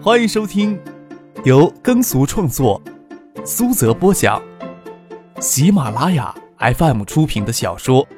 [0.00, 0.80] 欢迎收听
[1.44, 2.80] 由耕俗创作、
[3.44, 4.40] 苏泽播讲、
[5.40, 8.06] 喜马拉雅 FM 出品的小说《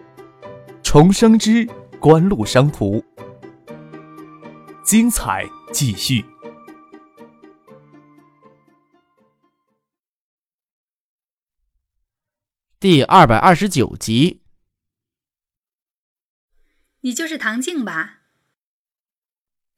[0.82, 1.66] 重生之
[1.98, 3.00] 官路商途》，
[4.84, 6.22] 精彩继续，
[12.78, 14.42] 第二百二十九集。
[17.00, 18.19] 你就是唐静吧？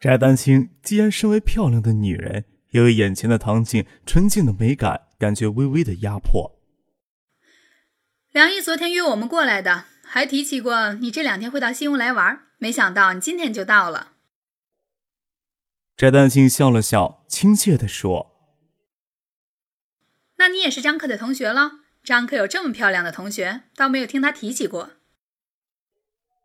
[0.03, 6.59] 翟丹青既然身为漂亮的女人，也为眼前的唐静纯净的美感感觉微微的压迫。
[8.33, 14.15] 梁毅昨天约我们过来的，还提起过你这两天会到新屋来玩，没想到你今天就到了。
[15.97, 18.33] 翟丹青笑了笑，亲切的说
[20.39, 21.75] ：“那你也是张克的同学了？
[22.03, 24.95] 张克有这么漂亮的同学，倒没有听他提起过。”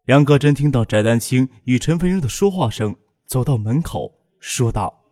[0.06, 2.98] 梁格真听到翟丹青与陈飞荣的说话声。
[3.28, 5.04] 走到门口，说道：“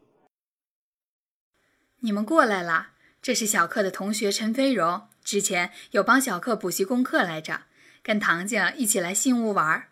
[2.00, 2.94] 你们过来啦！
[3.22, 7.64] 这是小克的同学陈飞荣，之前有帮小克补习功课来着，
[8.02, 9.90] 跟唐静一起来新屋玩。”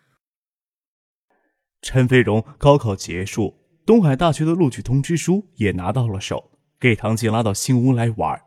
[1.82, 8.40] 陈飞荣高考结束，东海大学的录取通知书也拿到了手，给唐静拉到新屋来玩。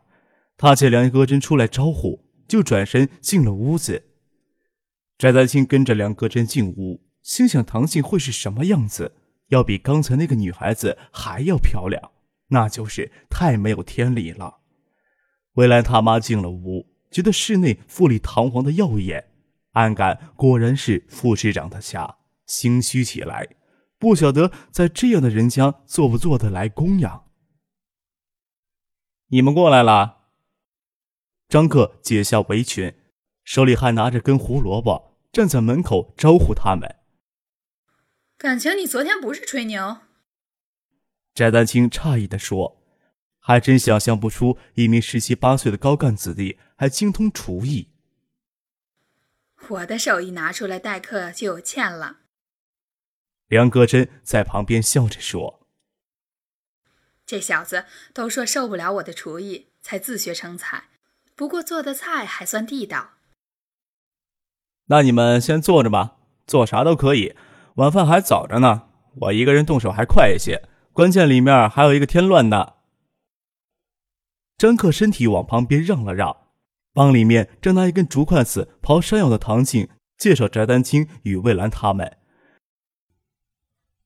[0.56, 4.08] 他见梁戈真出来招呼，就转身进了屋子。
[5.16, 9.14] 翟丹青跟着梁戈真进屋，心想唐静会是什么样子。
[9.48, 12.12] 要比刚才那个女孩子还要漂亮，
[12.48, 14.60] 那就是太没有天理了。
[15.54, 19.32] 魏兰他妈进了屋，觉得室内富丽堂皇的耀眼，
[19.72, 23.48] 暗感果然是副市长的家，心虚起来，
[23.98, 27.24] 不晓得在这样的人家做不做得来供养。
[29.28, 30.16] 你们过来了。
[31.48, 32.94] 张克解下围裙，
[33.42, 36.97] 手里还拿着根胡萝卜，站在门口招呼他们。
[38.38, 39.98] 感情你昨天不是吹牛？
[41.34, 42.80] 翟丹青诧异的说
[43.40, 47.88] ：“还真想象不出一名十七八岁的高干子弟还精通厨艺。”
[49.70, 52.18] 我的手艺拿出来待客就有欠了。
[53.48, 55.66] 梁戈真在旁边笑着说
[57.26, 60.84] ：“这小子都说受不了我的厨艺，才自学成才。
[61.34, 63.14] 不过做的菜还算地道。”
[64.86, 67.34] 那你们先坐着吧，做啥都可以。
[67.78, 68.88] 晚饭还早着呢，
[69.20, 70.64] 我一个人动手还快一些。
[70.92, 72.78] 关键里面还有一个添乱的。
[74.56, 76.36] 张克身体往旁边让了让，
[76.92, 82.16] 帮里面正拿一根竹筷子刨山药的唐静介绍翟丹青与魏兰他们。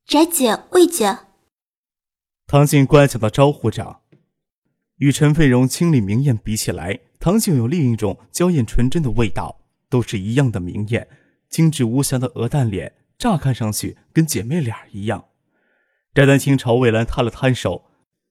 [0.05, 1.21] 翟姐、魏姐。
[2.47, 4.01] 唐静乖巧的招呼着。
[4.97, 9.61] 与陈飞荣清丽明艳比起来，唐静有另一种娇艳纯真的味道。
[9.89, 11.09] 都是一样的明艳，
[11.49, 12.95] 精致无瑕的鹅蛋脸。
[13.23, 15.27] 乍看上去跟姐妹俩一样，
[16.13, 17.85] 翟丹青朝魏兰摊了摊手，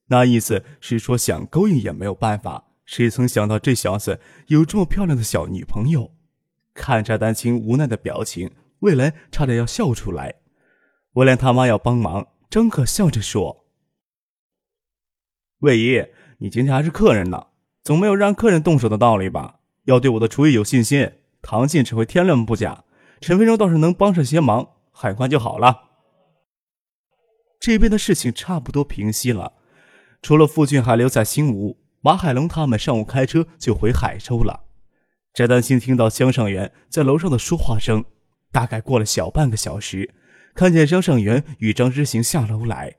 [0.07, 2.65] 那意思是说想勾引也没有办法。
[2.83, 6.11] 谁曾想到这小子有这么漂亮的小女朋友？
[6.73, 10.41] 看翟丹青无奈的表情，魏兰差点要笑出来。
[11.13, 13.63] 魏兰他妈要帮忙，张可笑着说
[15.59, 16.05] ：“魏姨，
[16.39, 17.47] 你今天还是客人呢，
[17.81, 19.61] 总没有让客人动手的道理吧？
[19.85, 22.83] 要对我的厨艺有信心，唐静只会添乱不假，
[23.21, 24.67] 陈飞荣倒是能帮上些忙。”
[25.01, 25.89] 海关就好了。
[27.59, 29.53] 这边的事情差不多平息了，
[30.21, 34.65] 除了傅俊还留在新吴，马海龙他们上午开车就回海州了。
[35.33, 38.05] 翟丹青听到江上元在楼上的说话声，
[38.51, 40.13] 大概过了小半个小时，
[40.53, 42.97] 看见江上元与张之行下楼来。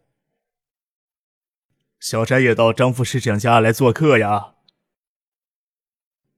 [2.01, 4.55] 小翟也到张副市长家来做客呀。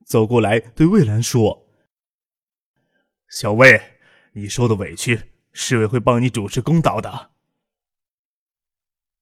[0.05, 1.67] 走过来对魏兰说
[3.31, 3.81] ：“小魏，
[4.35, 5.23] 你受的委屈。”
[5.55, 7.31] 市委会帮你主持公道的。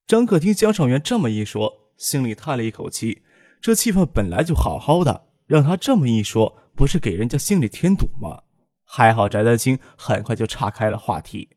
[0.06, 3.22] 张可听江上元这么一说，心里叹了一口气。
[3.60, 8.42] 这气氛本来就好好的，让他这么一说，不是给人家心里添堵吗？
[8.82, 11.50] 还好翟丹青很快就岔开了话题。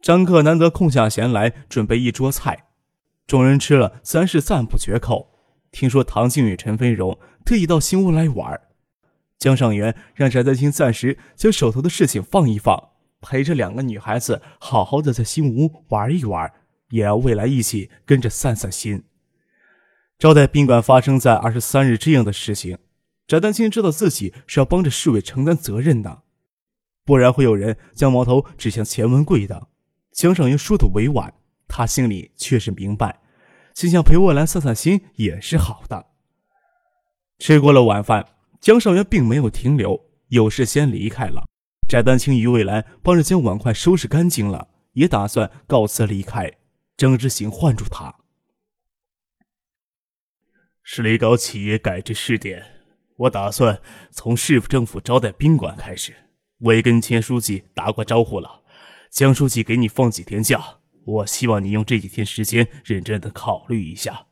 [0.00, 2.68] 张克难得空下闲来，准备一桌菜，
[3.26, 5.38] 众人吃了自然是赞不绝口。
[5.70, 8.60] 听说唐静与陈飞荣特意到新屋来玩，
[9.38, 12.95] 江上元让翟丹青暂时将手头的事情放一放。
[13.20, 16.52] 陪着两个女孩子好好的在新屋玩一玩，
[16.90, 19.04] 也要未来一起跟着散散心。
[20.18, 22.78] 招待宾馆发生在二十三日这样的事情，
[23.26, 26.22] 翟丹青知道自己是要帮着市委承担责任的，
[27.04, 29.68] 不然会有人将矛头指向钱文贵的。
[30.12, 31.34] 江上元说的委婉，
[31.68, 33.20] 他心里却是明白，
[33.74, 36.06] 心想陪未来散散心也是好的。
[37.38, 38.26] 吃过了晚饭，
[38.60, 41.44] 江上元并没有停留，有事先离开了。
[41.88, 46.52] 翟丹青与魏兰帮着将碗筷收拾干净了，也打算告辞离开。
[46.96, 48.16] 张之行唤住他
[50.82, 52.64] ：“市里搞企业改制试点，
[53.18, 53.80] 我打算
[54.10, 56.14] 从市政府招待宾馆开始。
[56.58, 58.62] 我也跟钱书记打过招呼了，
[59.10, 64.26] 江书记给你放几天假，我希望你用这几天时间认真的考虑一下，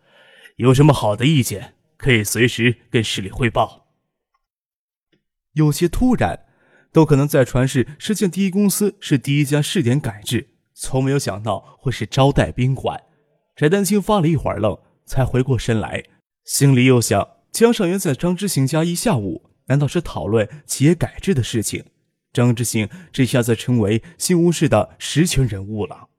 [0.56, 3.88] 有什么好的意见可以随时跟市里汇报。
[5.52, 6.46] 有些突然，
[6.94, 13.02] 都可能在传世世界第一公司是第一家试点改制，从没有想到会是招待宾馆。
[13.56, 16.04] 翟丹青发了一会儿愣，才回过神来。
[16.44, 21.84] 心里又想：江尚元在张之行家一下午，难道是讨论企业改制的事情？
[22.32, 26.10] 张之行这下子成为新吴市的实权人物了。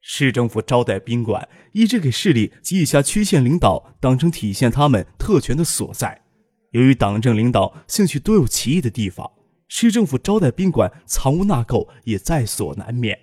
[0.00, 6.22] 市政府招待宾馆一直给市里及以下区县领导当成体现他们特权的所在。
[6.70, 9.28] 由于党政领导兴趣都有歧义的地方，
[9.76, 13.18] 市政府招待宾馆藏污纳垢也在所难免。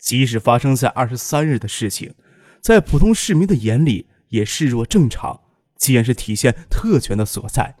[0.00, 2.12] 即使发生在二十三日的事情，
[2.60, 5.42] 在普通市民的眼里也视若正常。
[5.76, 7.76] 既然是体现特权的所在，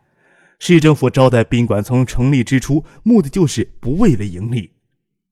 [0.60, 4.70] 市政府招待宾馆从成立之初，目的就是不为了盈利。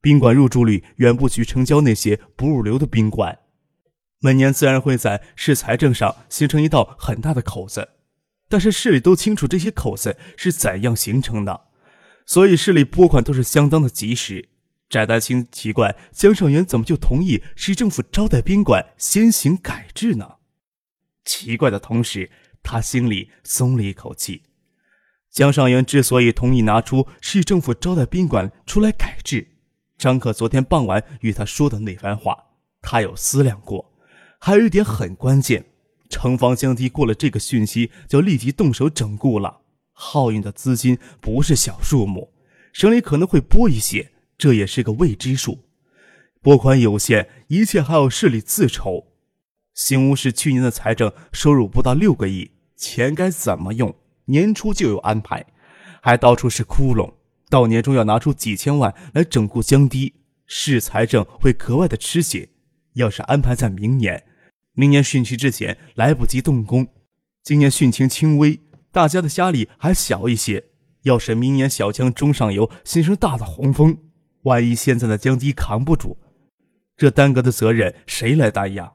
[0.01, 3.39] 宾馆入住率远不及城郊那些不入流的宾馆，
[4.19, 7.91] 每年自然会在市财政上形成一道很大的口子。
[8.49, 11.69] 但是市里都清楚这些口子是怎样形成的，
[12.31, 14.51] 所以市里拨款都是相当的及时。
[14.89, 20.37] 翟大清奇怪江上元怎么就同意市政府招待宾馆先行改制呢？
[21.25, 22.31] 奇怪的同时。
[22.63, 24.43] 他心里松了一口气。
[25.31, 29.49] 江上元之所以同意拿出市政府招待宾馆出来改制，
[29.99, 32.37] 张可昨天傍晚与他说的那番话，
[32.83, 33.93] 他有思量过。
[34.39, 35.65] 还有一点很关键，
[36.11, 39.63] 城防降低过了这个讯息，就立即动手整固了。
[40.03, 42.33] 耗用的资金不是小数目，
[42.73, 45.59] 省里可能会拨一些，这也是个未知数。
[46.41, 49.09] 拨款有限，一切还要市里自筹。
[49.75, 53.95] 新吴市去年的财政收入不到六个亿，钱该怎么用？
[54.25, 55.45] 年初就有安排，
[56.01, 57.13] 还到处是窟窿。
[57.51, 60.15] 到年终要拿出几千万来整固江堤，
[60.47, 62.49] 市财政会格外的吃血。
[62.95, 64.25] 要是安排在明年，
[64.73, 66.89] 明年汛期之前来不及动工，
[67.43, 68.59] 今年汛情轻微，
[68.93, 70.67] 大家的压力还小一些。
[71.03, 73.97] 要是明年小江中上游形成大的洪峰，
[74.43, 76.19] 万一现在的江堤扛不住，
[76.95, 78.93] 这耽搁的责任谁来担呀？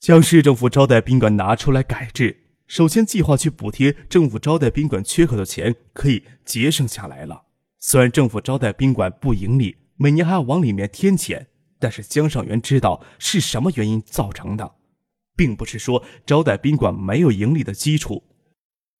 [0.00, 7.42] 将市政府招待宾馆拿出来改制，首先计划去补贴政府招待宾馆缺口的钱可以节省下来了。
[7.78, 11.48] 虽然政府招待宾馆不盈利，每年还要往里面添钱，
[11.78, 14.76] 但是江上元知道是什么原因造成的，
[15.36, 18.22] 并不是说招待宾馆没有盈利的基础。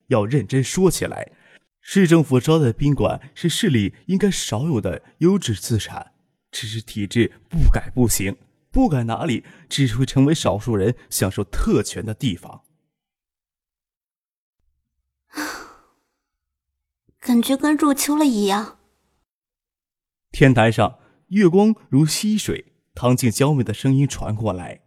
[0.09, 1.33] 要认真说起来，
[1.81, 6.13] 市政府招待宾馆是市里应该少有的优质资产，
[6.51, 8.37] 只是体制不改不行。
[8.71, 12.63] 不改哪里，只会成为少数人享受特权的地方。
[17.21, 18.79] 感觉跟入秋了一样。
[20.31, 20.99] 天台上，
[21.29, 24.83] 月光如溪水，唐静娇媚的声音传过来。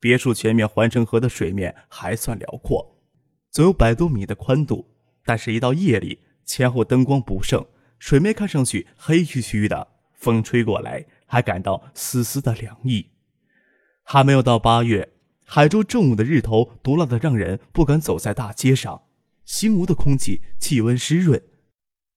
[0.00, 2.99] 别墅前面环城河的水面还算辽阔，
[3.50, 4.86] 总有百多米的宽度。
[5.24, 7.64] 但是，一到夜里，前后灯光不盛，
[7.98, 13.10] 水面看上去黑黢黢的，风吹过来，还感到丝丝的凉意。
[14.02, 15.12] 还没有到八月，
[15.44, 19.02] 海州正午的日头毒辣的让人不敢走在大街上。
[19.44, 21.40] 新吴的空气气温湿润，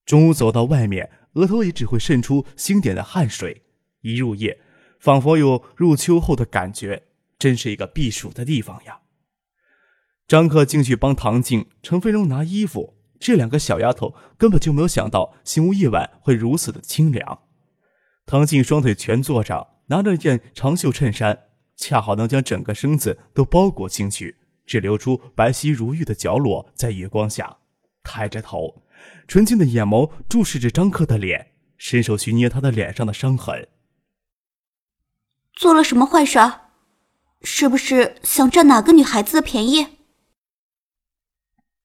[0.06, 3.64] 中午走到外面，额头也只会渗出星点的汗水。
[4.02, 4.60] 一入夜，
[5.00, 7.04] 仿佛有入秋后的感觉，
[7.38, 9.00] 真是一个避暑的地方呀。
[10.28, 17.40] 张克进去帮唐静、陈飞荣拿衣服，这两个小丫头根本就没有想到新屋夜晚会如此的清凉。
[18.26, 21.40] 唐静双腿蜷坐着，拿着一件长袖衬衫。
[21.76, 27.58] 恰好能将整个身子都包裹进去，只留出白皙如玉的角落在月光下，
[28.04, 28.84] 抬着头，
[29.28, 33.68] 纯净的眼眸注视着张克的脸，伸手去捏他的脸上的伤痕。
[35.56, 36.40] 做了什么坏事？
[37.42, 39.88] 是不是想占哪个女孩子的便宜？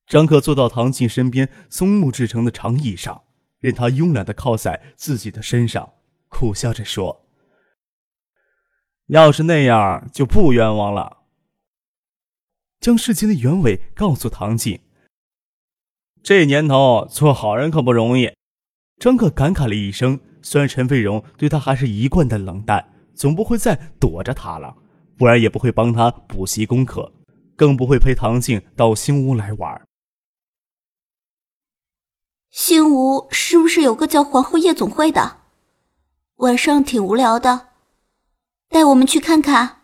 [0.08, 3.22] 张克坐到唐静身边松木制成的长椅上，
[3.60, 5.92] 任他慵懒的靠在自己的身上，
[6.28, 7.26] 苦笑着说。
[9.08, 11.18] 要是那样，就不冤枉了。
[12.80, 14.80] 将事情的原委告诉唐静。
[16.22, 18.32] 这年头做好人可不容易。
[18.98, 20.20] 张克感慨了一声。
[20.40, 24.74] 虽然陈飞荣对他还是一贯的冷淡，总不会再躲着他了，
[25.18, 27.12] 不然也不会帮他补习功课，
[27.56, 29.87] 更不会陪唐静到新屋来玩。
[32.50, 35.38] 新屋是不是有个叫皇后夜总会的？
[36.36, 37.68] 晚上挺无聊的。
[38.68, 39.82] 带我们去看看。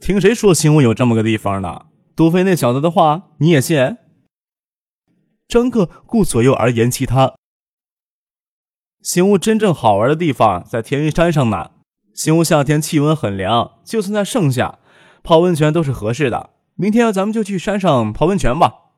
[0.00, 1.86] 听谁说新屋有这么个地方呢？
[2.14, 3.96] 杜飞那小子的话你也信？
[5.48, 7.34] 张克顾左右而言其他。
[9.02, 11.70] 新屋真正好玩的地方在天云山上呢。
[12.14, 14.78] 新屋夏天气温很凉，就算在盛夏，
[15.22, 16.50] 泡温泉都是合适的。
[16.74, 18.89] 明天咱们就去山上泡温泉吧。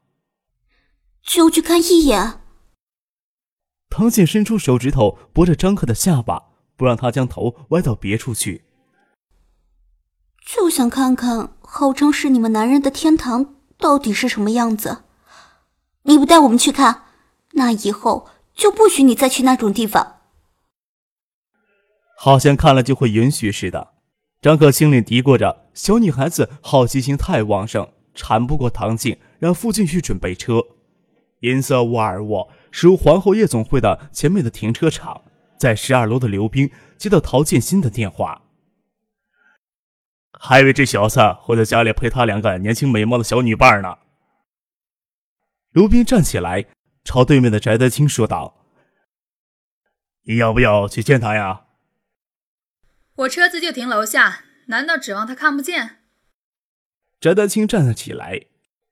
[1.23, 2.41] 就去看一眼。
[3.89, 6.43] 唐静伸出手指头拨着张克的下巴，
[6.77, 8.65] 不让他将头歪到别处去。
[10.45, 15.05] 就想看看号称是你们男人的天堂到底是什么样子。
[16.03, 17.05] 你不带我们去看，
[17.53, 20.21] 那以后就不许你再去那种地方。
[22.17, 23.93] 好像看了就会允许似的。
[24.41, 30.61] 张克心里嘀咕着：小女孩子好奇心太旺盛，缠不过唐静，让父亲去准备车。
[31.43, 35.23] 银色沃尔沃驶入皇后夜总会的前面的停车场，
[35.57, 38.43] 在十二楼的刘冰接到陶建新的电话。
[40.33, 43.99] 还以为这小子会在家里陪他两个年轻美貌的小女伴呢。
[45.71, 46.67] 刘冰站起来，
[47.05, 48.67] 朝对面的翟德清说道
[50.27, 51.67] ：“你要不要去见他呀？”
[53.17, 55.99] 我车子就停楼下，难道指望他看不见？
[57.21, 58.47] 翟德清站了起来，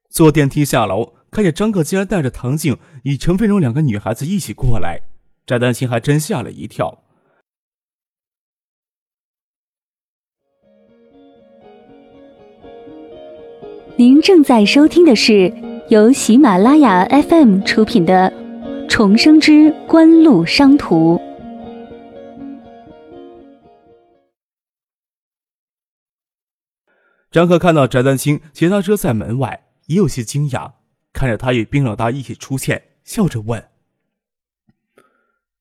[0.09, 5.01] 坐电梯下楼，看见张克竟然带着唐静与陈飞荣两个女孩子一起过来，
[5.47, 7.03] 翟丹青还真吓了一跳。
[13.97, 15.53] 您正在收听的是
[15.91, 18.33] 由喜马拉雅 FM 出品的
[18.89, 21.17] 《重生之官路商途》。
[27.31, 30.73] 张克看到翟丹青骑他车在门外，也有些惊讶，
[31.13, 33.69] 看着他与冰老大一起出现，笑着问：“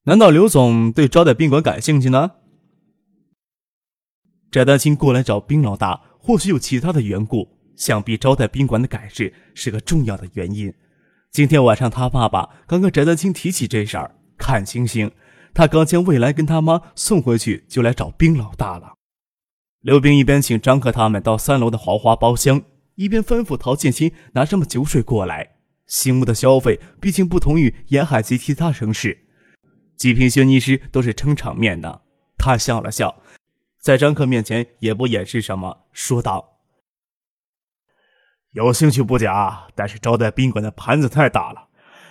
[0.03, 2.32] 难道刘总对招待宾馆感兴趣呢？”
[4.51, 7.60] 翟丹青过来找冰老大，或许有其他的缘故。
[7.75, 10.74] 想必招待宾馆的改制是个重要的原因。
[11.32, 15.10] 今天晚上他爸爸刚跟翟丹青提起这事儿，看星星。
[15.53, 18.96] 他刚将未来跟他妈送回去，就来找冰老大了。
[19.79, 22.62] 刘冰一边请张克他们到三楼的豪华包厢，
[23.00, 25.56] 一边吩咐陶建新拿什么酒水过来。
[25.88, 29.25] 新屋的消费毕竟不同于沿海及其他城市，
[29.96, 32.01] 几瓶轩尼诗都是撑场面的。
[32.38, 33.22] 他笑了笑，
[33.79, 36.58] 在张克面前也不掩饰什么，说道。
[38.51, 41.70] 有兴趣不假，但是招待宾馆的盘子太大了，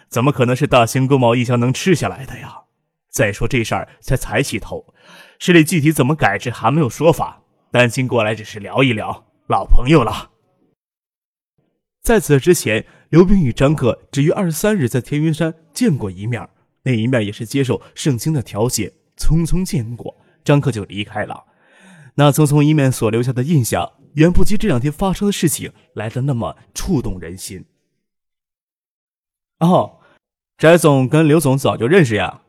[0.09, 2.63] 怎么可能是大兴工贸一箱能吃下来的呀？
[3.11, 4.95] 再说这事儿才才起头，
[5.39, 7.43] 市里具体怎么改制还没有说法。
[7.71, 10.31] 担心过来只是聊一聊，老朋友了。
[12.03, 16.49] 在此之前，刘冰与张克只于二十三日在天云山见过一面，
[16.83, 21.45] 那一面也是接受盛清的调解，匆匆见过，张克就离开了。
[22.15, 23.93] 那匆匆一面所留下的印象。
[24.15, 27.67] 远不及这两天发生的事情来的那么触动人心。
[29.61, 30.01] 哦，
[30.57, 32.43] 翟总跟刘总早就认识呀。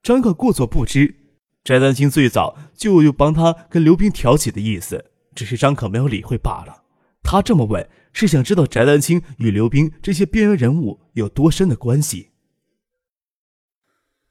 [0.00, 1.32] 张克故作不知，
[1.64, 6.84] 翟丹青最早就有帮他跟刘冰调解的意思，只是张可没有理会罢了。
[7.22, 12.30] 他这么问，是想知道翟丹青与刘冰这些边缘人物有多深的关系。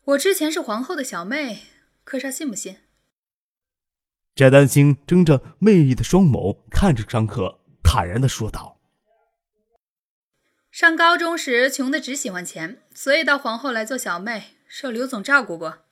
[0.04, 1.60] 我之前是皇后的小妹，
[2.04, 2.80] 柯少信不信？
[4.36, 8.78] 翟丹青睁着魅力的双眸看着张可，坦然的说道
[10.70, 15.86] ：“上高中时穷的只喜欢钱，所以到皇后来做小妹，受刘总照顾过。”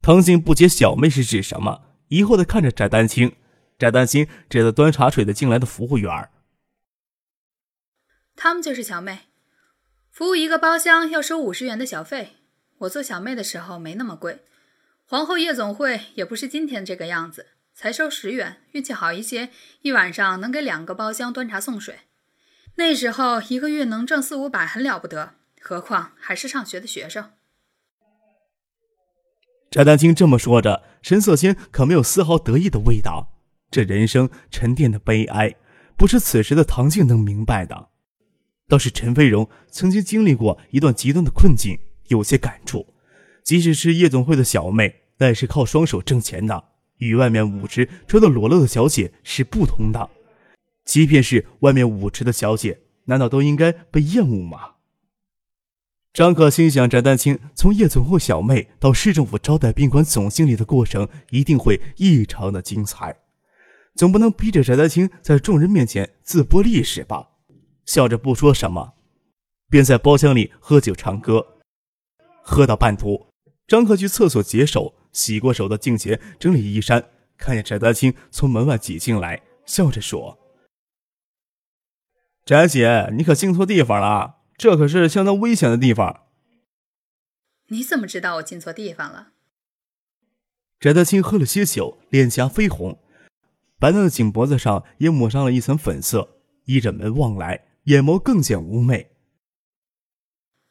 [0.00, 3.36] 唐静不解小妹是指什么，疑惑的看着翟丹青。
[3.78, 6.30] 翟丹青指着端茶水的进来的服务员
[8.34, 9.26] ：“他们就是小妹，
[10.10, 12.36] 服务一个包厢要收五十元的小费。
[12.78, 14.44] 我做小妹的时候没那么贵。”
[15.08, 19.50] 皇后夜总会也不是今天这个样子，才收十元，运气好一些，
[19.82, 22.00] 一晚上能给两个包厢端茶送水。
[22.74, 27.30] 那时候一个月能挣四五百，很了不得，何况还是上学的学生。
[29.70, 33.35] 翟丹青这么说着，神色间可没有丝毫得意的味道。
[33.70, 35.54] 这人生沉淀的悲哀，
[35.96, 37.88] 不是此时的唐静能明白的。
[38.68, 42.86] 倒是陈飞荣曾经经历过一段极端的困境，有些感触。
[43.44, 46.64] 即使是夜总会的小妹，那也是靠双手挣钱的，
[46.98, 50.10] 与外面舞池穿的裸露的小姐是不同的。
[50.84, 54.72] 即便是外面舞池的小姐，难道都应该被厌恶吗？
[56.12, 63.14] 张可心想，翟丹青从夜总会小妹到市政府招待宾馆总经理的过程，一定会异常的精彩。
[63.96, 67.30] 总不能逼着翟丹青在众人面前自播历史吧？
[67.86, 68.94] 笑着不说什么，
[69.70, 71.58] 便在包厢里喝酒唱歌，
[72.42, 73.26] 喝到半途。
[73.66, 77.04] 张克去厕所解手，洗过手的镜前整理衣衫，
[77.36, 80.38] 看见翟丹青从门外挤进来，笑着说
[82.46, 86.24] ：“翟姐，你可进错地方了，这可是相当危险的地方。”
[87.68, 89.32] 你怎么知道我进错地方了？
[90.78, 93.00] 翟德清喝了些酒，脸颊绯红，
[93.78, 99.10] 白嫩的颈脖子上也抹上了一层粉色，依着门望来，眼眸更显妩媚。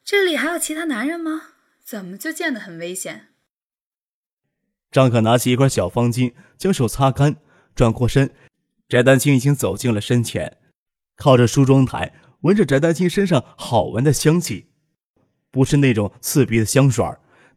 [0.04, 1.42] 这里还有其他男人吗？
[1.84, 3.28] 怎么就见得很危险？
[4.90, 7.36] 张可拿起一块小方巾，将手擦干，
[7.74, 8.32] 转过身。
[8.88, 10.58] 翟丹青已经走进了身前，
[11.16, 14.70] 靠着梳妆台，闻着翟丹青身上好闻的香气，
[15.50, 17.04] 不是那种刺鼻的香水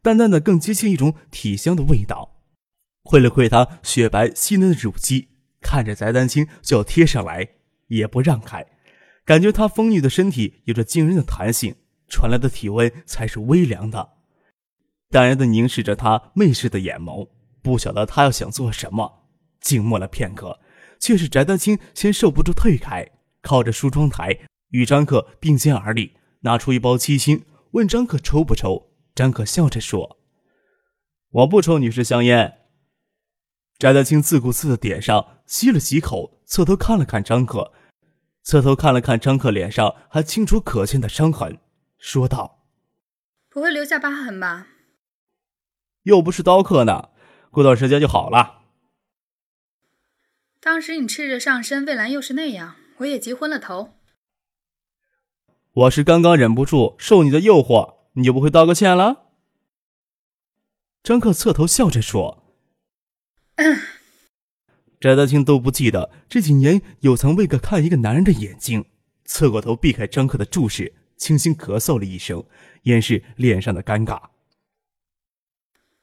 [0.02, 2.40] 淡淡的更接近一种体香的味道。
[3.02, 5.29] 窥了窥她雪白细嫩的乳肌，
[5.60, 7.48] 看着翟丹青就要贴上来，
[7.88, 8.66] 也不让开，
[9.24, 11.76] 感觉他丰腴的身体有着惊人的弹性，
[12.08, 14.10] 传来的体温才是微凉的。
[15.10, 17.28] 淡然的凝视着他媚视的眼眸，
[17.62, 19.28] 不晓得他要想做什么。
[19.60, 20.58] 静默了片刻，
[20.98, 23.06] 却是翟丹青先受不住退开，
[23.42, 24.38] 靠着梳妆台
[24.70, 28.90] 与张克并肩而立，拿出一包七星，问张克抽不抽。
[29.14, 30.18] 张克笑着说
[31.30, 32.60] ：“我不抽女士香烟。”
[33.78, 37.72] 翟丹青自顾自的点上，吸了几口，侧头看了看张克，
[38.40, 41.58] 侧头看了看张克脸上还清楚可见的伤痕，
[41.98, 42.62] 说道
[43.50, 44.68] ：“不会留下疤痕吧？”
[46.04, 47.08] 又不是刀客呢，
[47.50, 48.62] 过段时间就好了。
[50.60, 53.94] 当时你赤着上身，蔚蓝又是那样，我也急昏了头。
[55.72, 59.24] 我是刚刚忍不住受你的诱惑，你就不会道个歉了？
[61.02, 62.44] 张克侧头笑着说。
[65.00, 68.84] 翟大庆都不记得这几年有曾为个看一个男人的眼睛，
[69.24, 72.44] 侧过头避开张克的注视，轻轻咳嗽了一声，
[72.82, 74.24] 掩饰脸上的尴尬。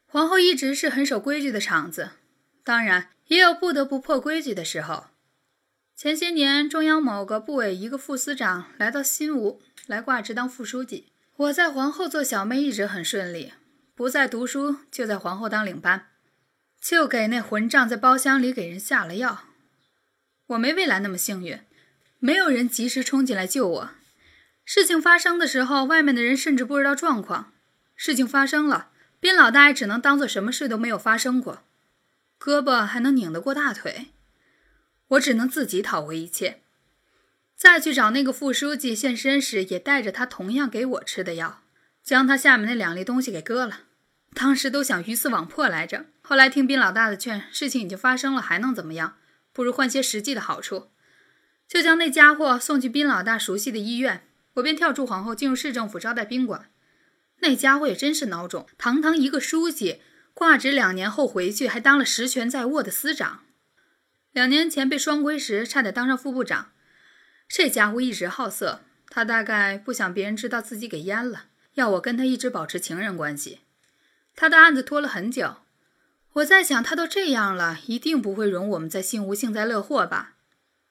[0.08, 2.10] 皇后一直是很守规矩的场子，
[2.64, 5.06] 当然也有不得不破规矩的时候。
[5.96, 13.54] 前些年，中央某个部委一个副司长来到新吴来挂职当副书记，我在皇后做小妹一直很顺利，
[13.94, 16.08] 不在读书就在皇后当领班，
[16.90, 19.44] 就给那混账在包厢里给人下了药。
[20.46, 21.60] 我没未来那么幸运，
[22.20, 23.90] 没有人及时冲进来救我。
[24.64, 27.52] 事情发生的时候，外面的人甚至不知道状况。
[27.98, 28.92] 事情发生了。
[29.20, 31.64] 边老大也只能当做什么事都没有发生过，
[32.40, 34.12] 胳膊还能拧得过大腿，
[35.10, 36.62] 我只能自己讨回一切。
[37.58, 41.64] 再去找那个副书记现身时，也带着他同样给我吃的药，
[42.02, 43.87] 将他下面那两粒东西给割了。
[44.34, 49.18] 当时都想鱼死网破来着，后来听边老大的劝，事情已经发生了，还能怎么样？
[49.52, 50.92] 不如换些实际的好处，
[51.68, 54.28] 就将那家伙送去边老大熟悉的医院。
[54.56, 56.70] 我便跳出皇后，进入市政府招待宾馆。
[57.40, 60.02] 那家伙也真是孬种，堂堂一个书记，
[60.34, 63.42] 挂职两年后回去还当了实权在握的司长。
[64.32, 66.72] 两年前被双规时，差点当上副部长。
[67.48, 73.60] 这家伙一直好色，他大概不想别人知道自己给阉了，要我跟他一直保持情人关系。
[74.40, 75.56] 他的案子拖了很久，
[76.34, 80.36] 我在想，他都这样了，一定不会容我们在新吴幸灾乐祸吧？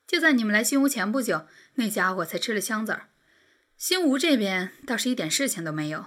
[0.04, 3.06] 就在你们来新吴前不久，那家伙才吃了枪子儿。
[3.76, 6.06] 新吴这边倒是一点事情都没有。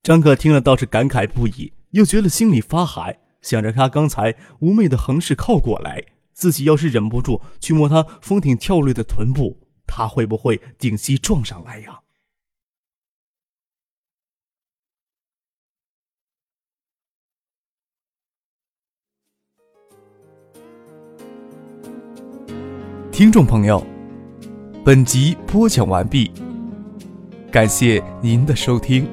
[0.00, 9.58] 张克听了倒是感慨不已，又觉得心里发寒，想着他刚才妩媚的横势靠过来，自己要是忍不住去摸他风挺跳跃的臀部，
[9.88, 12.02] 他会不会顶膝撞上来呀？
[23.14, 23.80] 听众朋友，
[24.84, 26.32] 本集播讲完毕，
[27.48, 29.06] 感谢您的收听。